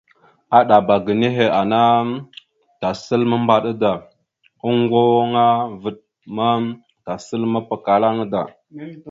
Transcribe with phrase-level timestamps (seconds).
[0.57, 1.79] Aɗaba ga nehe ana,
[2.81, 3.91] tasal mambaɗa da,
[4.67, 5.43] oŋgo aŋa
[5.81, 5.97] vaɗ
[6.35, 6.47] ma
[7.05, 8.41] tasal mapakala aŋa da.